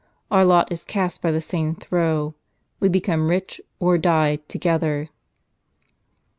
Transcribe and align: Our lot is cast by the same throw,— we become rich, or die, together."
Our 0.31 0.43
lot 0.45 0.71
is 0.71 0.83
cast 0.83 1.21
by 1.21 1.29
the 1.29 1.39
same 1.41 1.75
throw,— 1.75 2.33
we 2.79 2.89
become 2.89 3.29
rich, 3.29 3.61
or 3.79 3.99
die, 3.99 4.37
together." 4.47 5.09